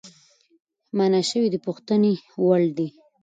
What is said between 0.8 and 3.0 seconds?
مانا شوی د پوښتنې وړدی،